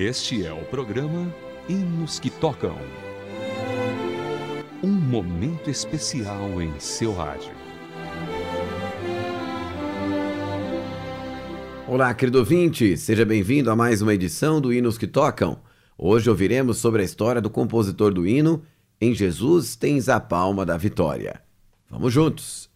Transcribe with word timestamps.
Este 0.00 0.46
é 0.46 0.52
o 0.52 0.64
programa 0.66 1.34
Hinos 1.68 2.20
que 2.20 2.30
Tocam. 2.30 2.78
Um 4.80 4.92
momento 4.92 5.68
especial 5.68 6.62
em 6.62 6.78
seu 6.78 7.12
rádio. 7.12 7.50
Olá, 11.88 12.14
querido 12.14 12.38
ouvinte, 12.38 12.96
seja 12.96 13.24
bem-vindo 13.24 13.72
a 13.72 13.74
mais 13.74 14.00
uma 14.00 14.14
edição 14.14 14.60
do 14.60 14.72
Hinos 14.72 14.96
que 14.96 15.08
Tocam. 15.08 15.58
Hoje 15.98 16.30
ouviremos 16.30 16.78
sobre 16.78 17.02
a 17.02 17.04
história 17.04 17.40
do 17.40 17.50
compositor 17.50 18.14
do 18.14 18.24
hino 18.24 18.62
Em 19.00 19.12
Jesus 19.12 19.74
Tens 19.74 20.08
a 20.08 20.20
Palma 20.20 20.64
da 20.64 20.76
Vitória. 20.76 21.42
Vamos 21.90 22.12
juntos! 22.12 22.67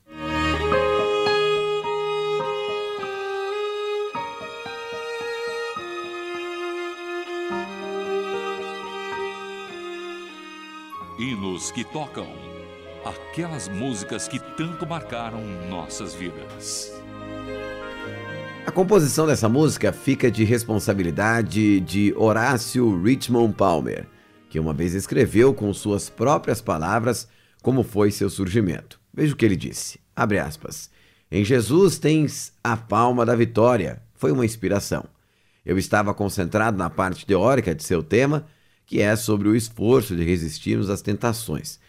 Hinos 11.18 11.70
que 11.70 11.84
tocam 11.84 12.26
aquelas 13.04 13.68
músicas 13.68 14.26
que 14.26 14.38
tanto 14.56 14.86
marcaram 14.86 15.42
nossas 15.68 16.14
vidas. 16.14 16.90
A 18.66 18.70
composição 18.70 19.26
dessa 19.26 19.46
música 19.46 19.92
fica 19.92 20.30
de 20.30 20.42
responsabilidade 20.42 21.80
de 21.80 22.14
Horácio 22.16 23.02
Richmond 23.02 23.54
Palmer, 23.54 24.06
que 24.48 24.58
uma 24.58 24.72
vez 24.72 24.94
escreveu 24.94 25.52
com 25.52 25.72
suas 25.74 26.08
próprias 26.08 26.62
palavras 26.62 27.28
como 27.62 27.82
foi 27.82 28.10
seu 28.10 28.30
surgimento. 28.30 28.98
Veja 29.12 29.34
o 29.34 29.36
que 29.36 29.44
ele 29.44 29.56
disse. 29.56 30.00
Abre 30.16 30.38
aspas. 30.38 30.91
Em 31.30 31.44
Jesus 31.44 31.98
tens 31.98 32.54
a 32.64 32.74
palma 32.74 33.26
da 33.26 33.36
vitória. 33.36 34.02
Foi 34.14 34.32
uma 34.32 34.47
inspiração. 34.47 35.04
Eu 35.64 35.76
estava 35.76 36.14
concentrado 36.14 36.78
na 36.78 36.88
parte 36.88 37.26
teórica 37.26 37.74
de 37.74 37.82
seu 37.82 38.02
tema 38.02 38.47
que 38.92 39.00
é 39.00 39.16
sobre 39.16 39.48
o 39.48 39.56
esforço 39.56 40.14
de 40.14 40.22
resistirmos 40.22 40.90
às 40.90 41.00
tentações. 41.00 41.80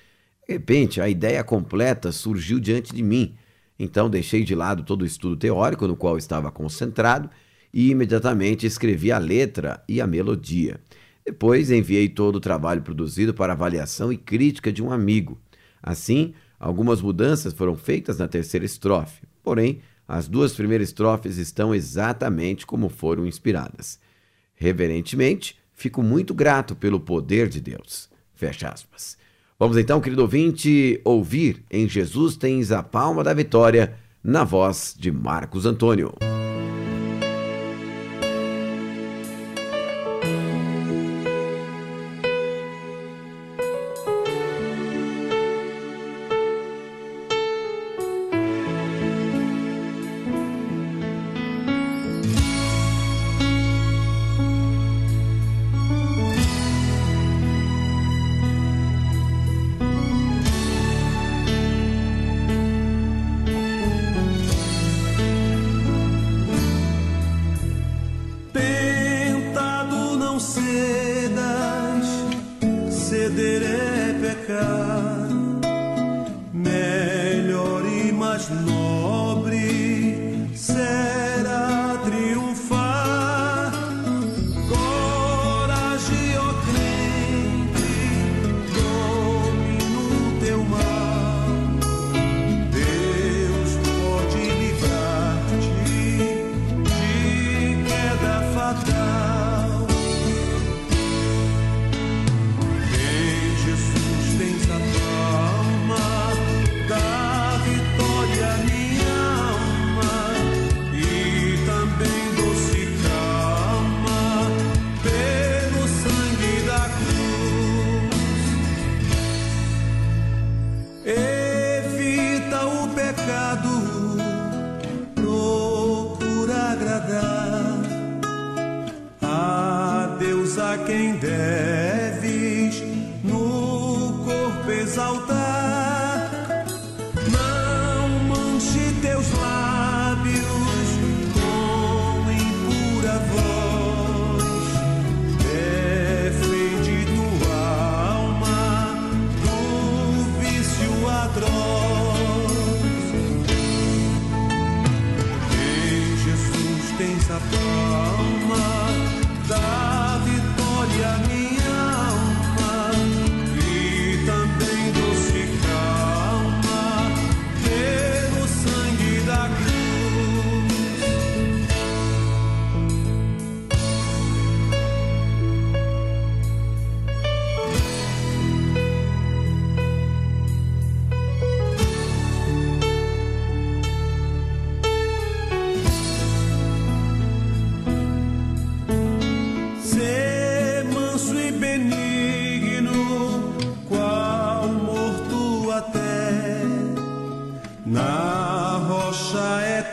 De 0.47 0.53
repente, 0.53 1.01
a 1.01 1.09
ideia 1.09 1.43
completa 1.43 2.13
surgiu 2.13 2.61
diante 2.61 2.95
de 2.95 3.03
mim. 3.03 3.35
Então, 3.77 4.09
deixei 4.09 4.45
de 4.45 4.55
lado 4.55 4.83
todo 4.83 5.01
o 5.01 5.05
estudo 5.05 5.35
teórico 5.35 5.85
no 5.85 5.97
qual 5.97 6.17
estava 6.17 6.49
concentrado 6.49 7.29
e 7.73 7.89
imediatamente 7.89 8.65
escrevi 8.65 9.11
a 9.11 9.17
letra 9.17 9.83
e 9.85 9.99
a 9.99 10.07
melodia. 10.07 10.79
Depois, 11.25 11.71
enviei 11.71 12.07
todo 12.07 12.37
o 12.37 12.39
trabalho 12.39 12.81
produzido 12.81 13.33
para 13.33 13.51
avaliação 13.51 14.09
e 14.09 14.15
crítica 14.15 14.71
de 14.71 14.81
um 14.81 14.89
amigo. 14.89 15.37
Assim, 15.81 16.33
algumas 16.57 17.01
mudanças 17.01 17.51
foram 17.51 17.75
feitas 17.75 18.17
na 18.17 18.29
terceira 18.29 18.65
estrofe, 18.65 19.23
porém, 19.43 19.81
as 20.07 20.29
duas 20.29 20.53
primeiras 20.53 20.87
estrofes 20.87 21.37
estão 21.37 21.75
exatamente 21.75 22.65
como 22.65 22.87
foram 22.87 23.25
inspiradas. 23.25 23.99
Reverentemente, 24.55 25.61
Fico 25.84 26.02
muito 26.02 26.34
grato 26.34 26.78
pelo 26.78 26.98
poder 26.98 27.50
de 27.50 27.59
Deus. 27.59 28.09
Fecha 28.34 28.70
aspas. 28.70 29.17
Vamos 29.59 29.76
então, 29.76 30.00
querido 30.00 30.22
ouvinte, 30.22 31.02
ouvir 31.03 31.62
Em 31.70 31.89
Jesus 31.89 32.38
Tens 32.38 32.72
a 32.72 32.81
Palma 32.81 33.22
da 33.22 33.34
Vitória, 33.34 33.94
na 34.23 34.45
voz 34.45 34.95
de 34.98 35.11
Marcos 35.11 35.66
Antônio. 35.66 36.14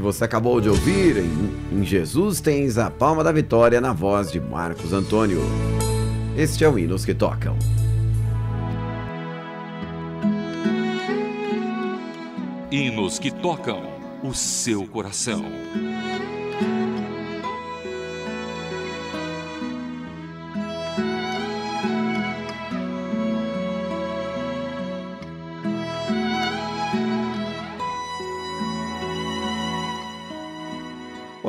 E 0.00 0.02
você 0.02 0.24
acabou 0.24 0.62
de 0.62 0.68
ouvir 0.70 1.18
em, 1.18 1.78
em 1.78 1.84
Jesus 1.84 2.40
Tens 2.40 2.78
a 2.78 2.90
Palma 2.90 3.22
da 3.22 3.30
Vitória 3.30 3.82
na 3.82 3.92
voz 3.92 4.32
de 4.32 4.40
Marcos 4.40 4.94
Antônio. 4.94 5.42
Este 6.34 6.64
é 6.64 6.68
o 6.70 6.78
Hinos 6.78 7.04
que 7.04 7.12
Tocam. 7.12 7.54
Hinos 12.70 13.18
que 13.18 13.30
tocam 13.30 13.82
o 14.24 14.32
seu 14.32 14.86
coração. 14.86 15.44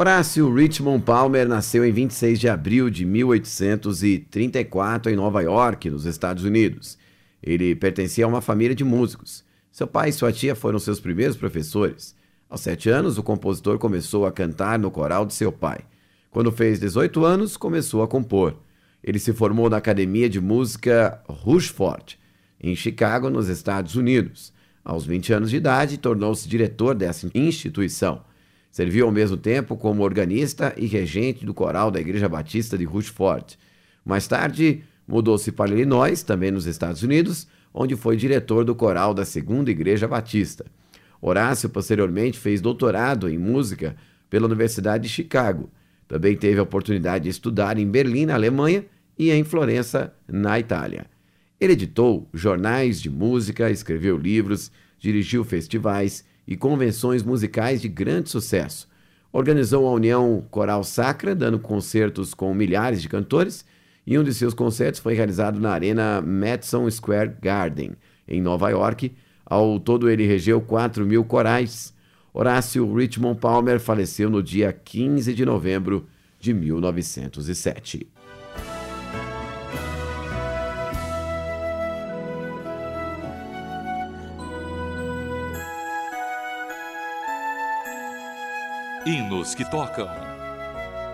Horácio 0.02 0.52
Richmond 0.52 1.04
Palmer 1.04 1.48
nasceu 1.48 1.86
em 1.86 1.92
26 1.92 2.40
de 2.40 2.50
abril 2.50 2.90
de 2.90 3.06
1834 3.06 5.12
em 5.12 5.16
Nova 5.16 5.44
York, 5.44 5.92
nos 5.92 6.08
Estados 6.08 6.44
Unidos. 6.44 6.98
Ele 7.44 7.76
pertencia 7.76 8.26
a 8.26 8.28
uma 8.28 8.42
família 8.42 8.74
de 8.74 8.84
músicos. 8.84 9.44
Seu 9.72 9.86
pai 9.86 10.10
e 10.10 10.12
sua 10.12 10.32
tia 10.32 10.56
foram 10.56 10.80
seus 10.80 11.00
primeiros 11.00 11.38
professores. 11.38 12.16
Aos 12.50 12.62
sete 12.62 12.90
anos, 12.90 13.20
o 13.20 13.24
compositor 13.24 13.78
começou 13.78 14.26
a 14.26 14.32
cantar 14.32 14.80
no 14.80 14.90
coral 14.90 15.24
de 15.24 15.36
seu 15.36 15.52
pai. 15.52 15.82
Quando 16.32 16.52
fez 16.52 16.80
18 16.80 17.24
anos, 17.24 17.56
começou 17.56 18.02
a 18.02 18.08
compor. 18.08 18.56
Ele 19.04 19.20
se 19.20 19.32
formou 19.32 19.70
na 19.70 19.78
Academia 19.78 20.28
de 20.28 20.42
Música 20.42 21.22
Rushford, 21.30 22.18
em 22.60 22.76
Chicago, 22.76 23.30
nos 23.30 23.50
Estados 23.50 23.96
Unidos. 23.96 24.52
Aos 24.84 25.06
20 25.06 25.32
anos 25.32 25.52
de 25.52 25.58
idade, 25.58 26.00
tornou-se 26.00 26.50
diretor 26.50 26.96
dessa 26.96 27.30
instituição. 27.36 28.31
Serviu 28.72 29.06
ao 29.06 29.12
mesmo 29.12 29.36
tempo 29.36 29.76
como 29.76 30.02
organista 30.02 30.74
e 30.78 30.86
regente 30.86 31.46
do 31.46 31.54
coral 31.54 31.92
da 31.92 32.00
Igreja 32.00 32.30
Batista 32.30 32.78
de 32.78 32.86
Rushford. 32.86 33.60
Mais 34.06 34.28
tarde, 34.28 34.84
mudou-se 35.06 35.52
para 35.52 35.72
Illinois, 35.72 36.24
também 36.24 36.52
nos 36.52 36.66
Estados 36.66 37.04
Unidos, 37.04 37.48
onde 37.74 37.98
foi 37.98 38.16
diretor 38.16 38.64
do 38.64 38.74
coral 38.74 39.14
da 39.14 39.26
Segunda 39.26 39.70
Igreja 39.70 40.08
Batista. 40.08 40.66
Horácio 41.22 41.70
posteriormente 41.70 42.40
fez 42.40 42.62
doutorado 42.62 43.30
em 43.30 43.38
música 43.38 43.96
pela 44.30 44.48
Universidade 44.48 45.04
de 45.04 45.10
Chicago. 45.10 45.70
Também 46.08 46.36
teve 46.36 46.60
a 46.60 46.64
oportunidade 46.64 47.26
de 47.26 47.30
estudar 47.30 47.78
em 47.78 47.86
Berlim, 47.86 48.26
na 48.26 48.36
Alemanha, 48.36 48.86
e 49.20 49.30
em 49.30 49.44
Florença, 49.44 50.14
na 50.28 50.58
Itália. 50.60 51.06
Ele 51.60 51.74
editou 51.74 52.28
jornais 52.34 53.02
de 53.02 53.10
música, 53.10 53.70
escreveu 53.70 54.18
livros, 54.18 54.72
dirigiu 54.98 55.44
festivais 55.44 56.26
e 56.52 56.58
convenções 56.58 57.24
musicais 57.24 57.80
de 57.80 57.88
grande 57.88 58.30
sucesso. 58.30 58.86
Organizou 59.32 59.88
a 59.88 59.92
União 59.92 60.46
Coral 60.52 60.84
Sacra, 60.84 61.34
dando 61.34 61.58
concertos 61.58 62.34
com 62.34 62.54
milhares 62.54 63.02
de 63.02 63.08
cantores, 63.08 63.64
e 64.06 64.20
um 64.20 64.24
de 64.24 64.34
seus 64.34 64.54
concertos 64.54 65.00
foi 65.00 65.14
realizado 65.14 65.62
na 65.62 65.72
Arena 65.72 66.22
Madison 66.22 66.92
Square 66.92 67.36
Garden, 67.42 67.94
em 68.28 68.42
Nova 68.42 68.70
York. 68.70 69.14
Ao 69.46 69.80
todo, 69.80 70.10
ele 70.10 70.28
regeu 70.28 70.60
4 70.60 71.06
mil 71.06 71.24
corais. 71.24 71.94
Horácio 72.34 72.94
Richmond 72.94 73.40
Palmer 73.40 73.80
faleceu 73.80 74.30
no 74.30 74.44
dia 74.44 74.74
15 74.74 75.34
de 75.34 75.46
novembro 75.46 76.06
de 76.38 76.54
1907. 76.54 78.11
Hinos 89.04 89.56
que 89.56 89.66
tocam. 89.66 90.08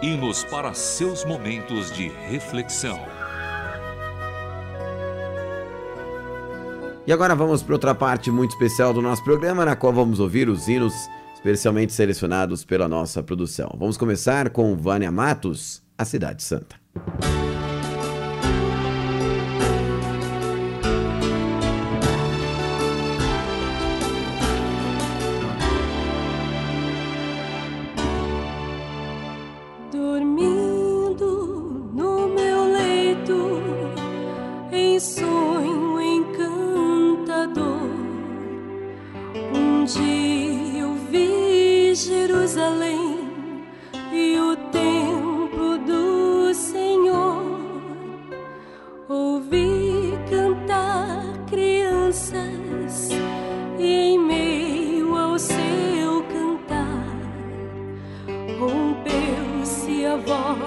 Hinos 0.02 0.44
para 0.44 0.74
seus 0.74 1.24
momentos 1.24 1.90
de 1.90 2.10
reflexão. 2.10 3.00
E 7.06 7.14
agora 7.14 7.34
vamos 7.34 7.64
para 7.64 7.76
outra 7.76 7.96
parte 7.96 8.30
muito 8.30 8.52
especial 8.52 8.94
do 8.94 9.02
nosso 9.02 9.24
programa, 9.24 9.64
na 9.64 9.74
qual 9.74 9.94
vamos 9.94 10.20
ouvir 10.20 10.50
os 10.50 10.68
hinos 10.68 10.94
especialmente 11.34 11.94
selecionados 11.94 12.66
pela 12.66 12.90
nossa 12.90 13.24
produção. 13.24 13.74
Vamos 13.80 13.96
começar 13.96 14.50
com 14.50 14.76
Vânia 14.76 15.10
Matos, 15.10 15.82
A 15.98 16.04
Cidade 16.04 16.44
Santa. 16.44 16.76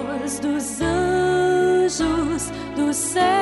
voz 0.02 0.38
dos 0.40 0.80
anjos 0.80 2.50
do 2.76 2.92
céu. 2.92 3.39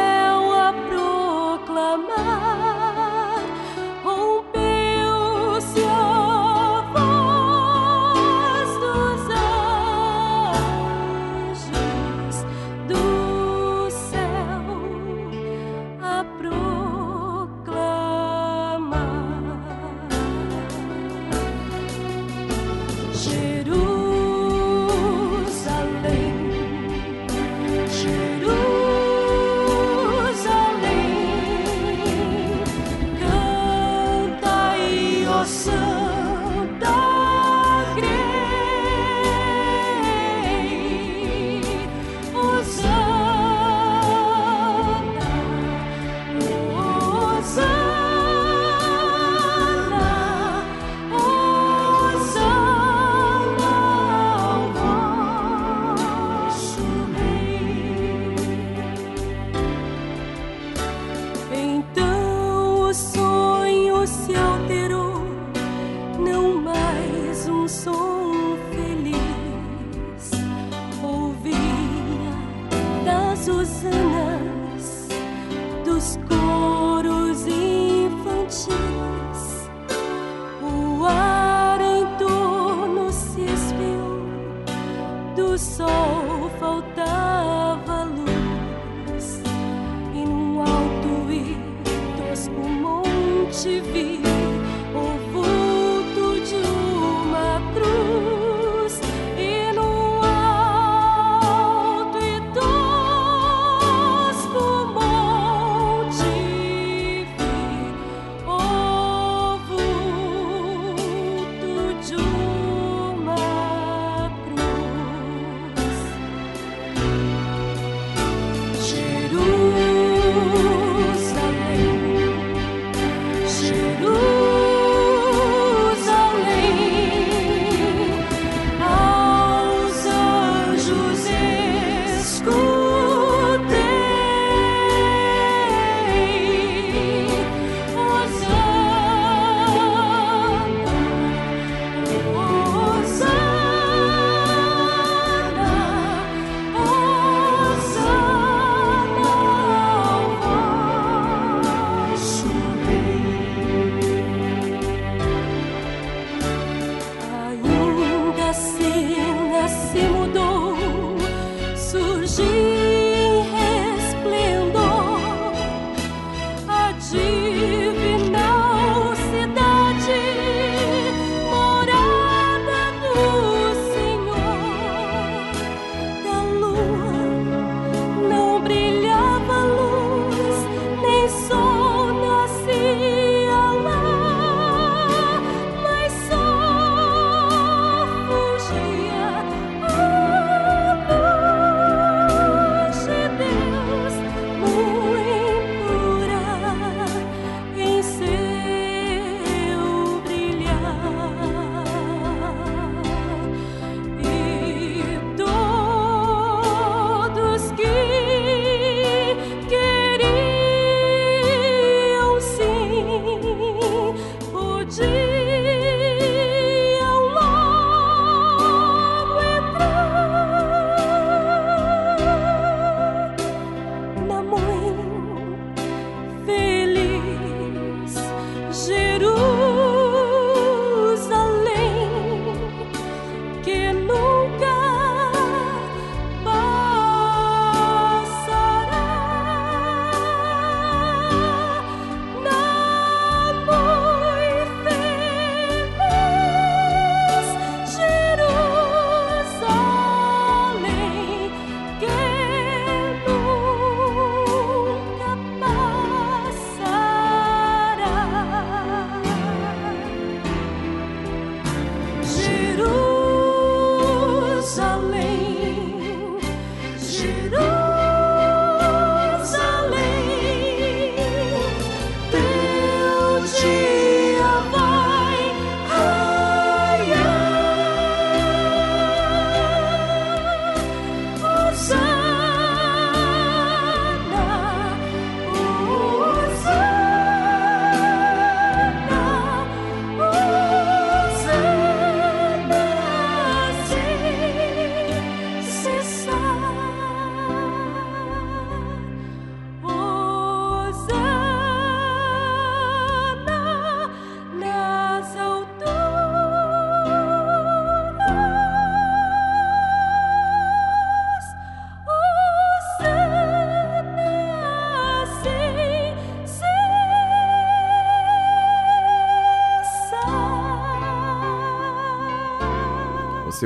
do 85.39 85.57
so 85.57 85.87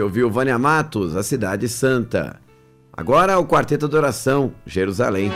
ouviu 0.01 0.31
Vânia 0.31 0.59
Matos, 0.59 1.17
A 1.17 1.23
Cidade 1.23 1.69
Santa. 1.69 2.41
Agora 2.93 3.39
o 3.39 3.47
Quarteto 3.47 3.89
de 3.89 3.97
Oração, 3.97 4.53
Jerusalém. 4.65 5.31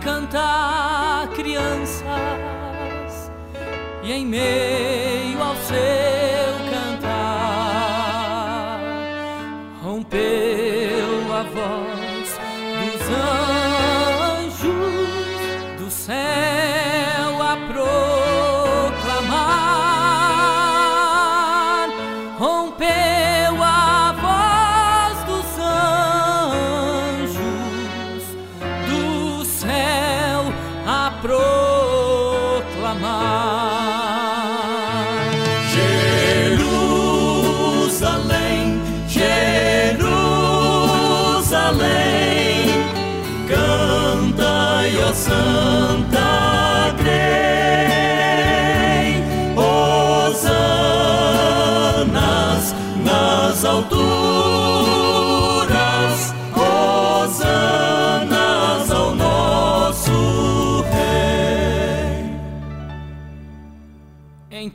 Cantar 0.00 1.28
crianças 1.34 2.06
e 4.02 4.12
em 4.12 4.24
meio 4.24 5.42
ao 5.42 5.56
seu 5.56 6.05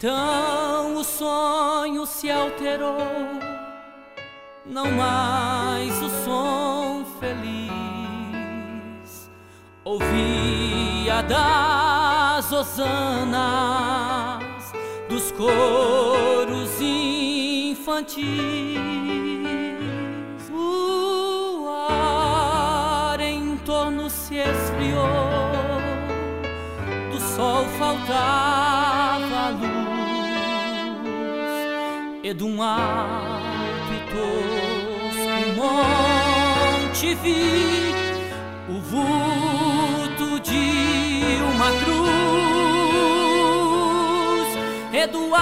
Então 0.03 0.95
o 0.95 1.03
sonho 1.03 2.07
se 2.07 2.31
alterou, 2.31 2.97
não 4.65 4.89
mais 4.89 5.95
o 6.01 6.09
som 6.25 7.05
feliz. 7.19 7.69
Ouvia 9.83 11.21
das 11.21 12.51
hosanas 12.51 13.43
dos 15.07 15.31
coros 15.33 16.81
infantis. 16.81 18.25
O 20.51 21.69
ar 21.69 23.19
em 23.19 23.55
torno 23.57 24.09
se 24.09 24.37
esfriou 24.37 25.05
do 27.11 27.19
sol 27.19 27.65
faltava 27.77 29.49
luz 29.49 29.90
e 32.23 32.33
de 32.33 32.43
um 32.43 32.61
alto 32.61 33.93
e 33.93 33.99
tosco 34.11 35.55
monte 35.55 37.15
vi 37.15 37.95
o 38.69 38.79
vulto 38.79 40.39
de 40.39 41.39
uma 41.51 41.71
cruz 41.83 42.11
e 44.93 45.07
do 45.07 45.33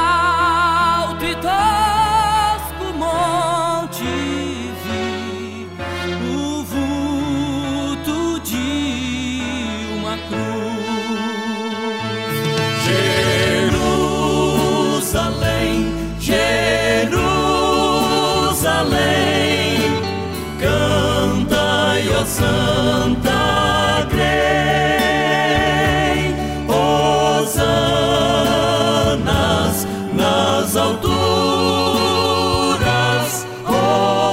nas 30.70 30.78
alturas, 30.78 31.18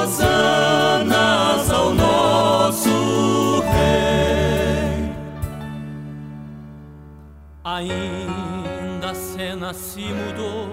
Hosanas 0.02 1.70
ao 1.70 1.94
nosso 1.94 3.62
Rei. 3.62 5.10
Ainda 7.64 9.12
a 9.12 9.14
cena 9.14 9.72
se 9.72 10.12
mudou, 10.12 10.68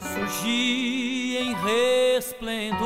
surgi 0.00 1.36
em 1.36 1.54
resplendor 1.54 2.82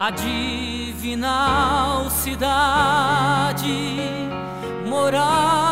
a 0.00 0.10
divinal 0.10 2.10
cidade, 2.10 4.00
morada 4.84 5.71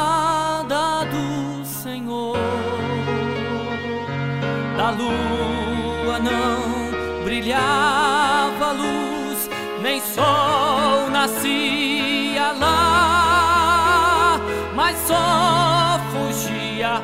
Da 4.90 4.96
lua 4.96 6.18
não 6.18 7.22
brilhava 7.22 8.72
luz, 8.72 9.48
nem 9.80 10.00
sol 10.00 11.08
nascia 11.12 12.50
lá, 12.58 14.40
mas 14.74 14.96
só 15.06 16.00
fugia 16.10 17.00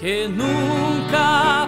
Que 0.00 0.28
nunca 0.28 1.67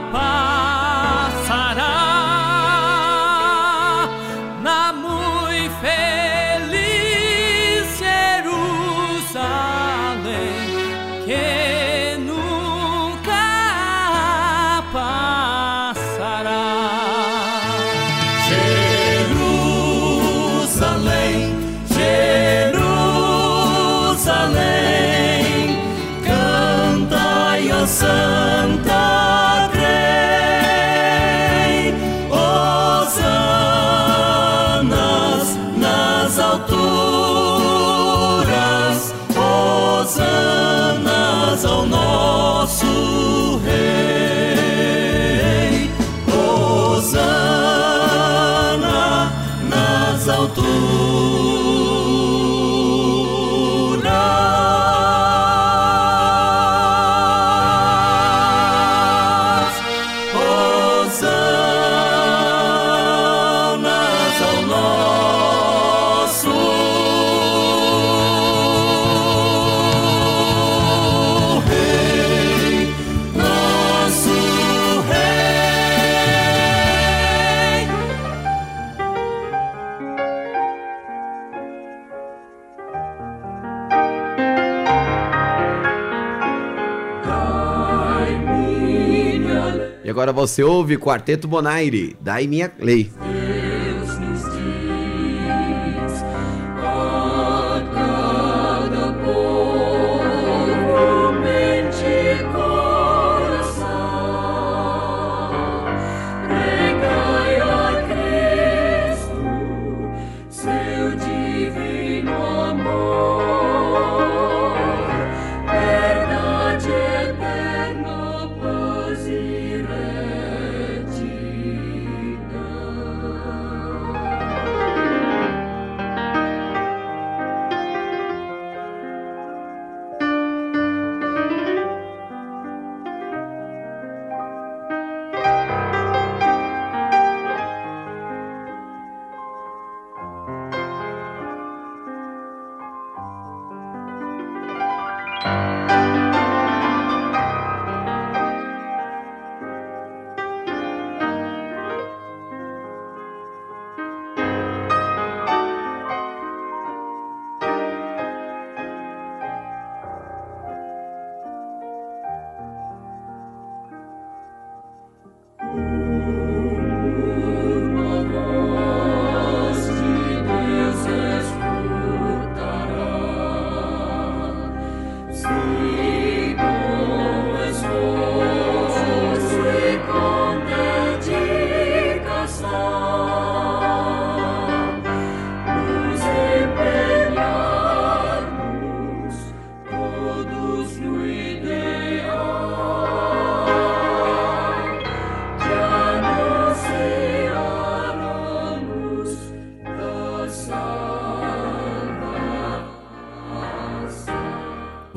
agora 90.31 90.47
você 90.47 90.63
ouve 90.63 90.97
Quarteto 90.97 91.47
Bonaire, 91.47 92.17
Dai 92.21 92.47
Minha 92.47 92.73
Lei. 92.79 93.11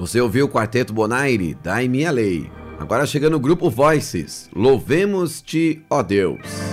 Você 0.04 0.20
ouviu 0.20 0.48
o 0.48 0.50
Quarteto 0.50 0.92
Bonaire, 0.92 1.56
Dai 1.64 1.88
Minha 1.88 2.12
Lei. 2.12 2.52
Agora 2.78 3.06
chegando 3.06 3.38
o 3.38 3.40
grupo 3.40 3.70
Voices, 3.70 4.50
Louvemos-te, 4.54 5.82
ó 5.90 6.04
Deus. 6.04 6.73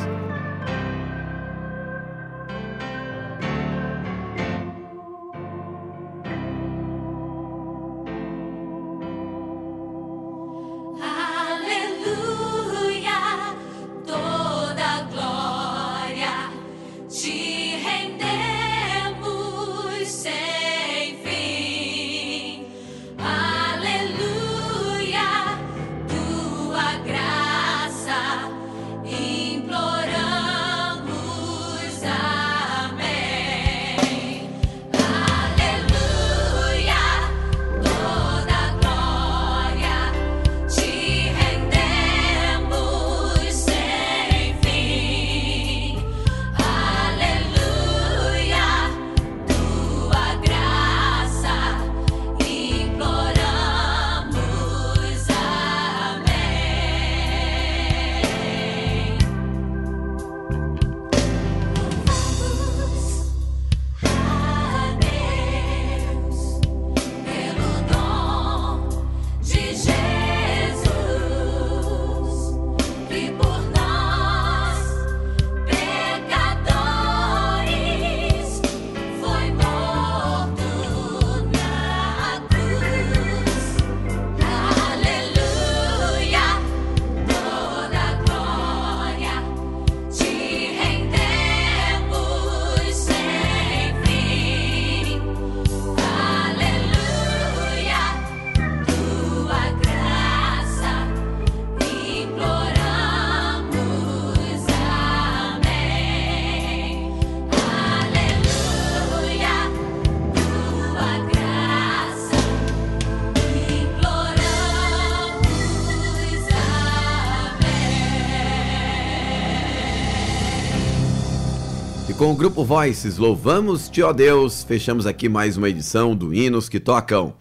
Com 122.31 122.35
o 122.35 122.37
Grupo 122.37 122.65
Voices, 122.65 123.19
louvamos-te, 123.19 124.01
ó 124.05 124.13
Deus, 124.13 124.63
fechamos 124.63 125.05
aqui 125.05 125.29
mais 125.29 125.57
uma 125.57 125.69
edição 125.69 126.15
do 126.15 126.33
Hinos 126.33 126.69
que 126.69 126.79
Tocam. 126.79 127.35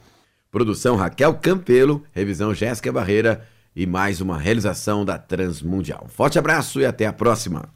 Produção 0.50 0.96
Raquel 0.96 1.36
Campelo, 1.36 2.04
revisão 2.12 2.56
Jéssica 2.56 2.92
Barreira 2.92 3.48
e 3.76 3.86
mais 3.86 4.20
uma 4.20 4.36
realização 4.36 5.06
da 5.06 5.20
Transmundial. 5.20 6.08
Forte 6.10 6.40
abraço 6.40 6.82
e 6.82 6.88
até 6.88 7.06
a 7.06 7.14
próxima. 7.14 7.70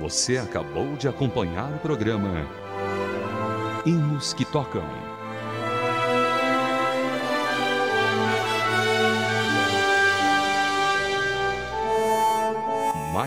Você 0.00 0.38
acabou 0.38 0.96
de 0.96 1.06
acompanhar 1.06 1.70
o 1.70 1.78
programa 1.80 2.48
Hinos 3.84 4.32
que 4.32 4.46
Tocam. 4.46 5.07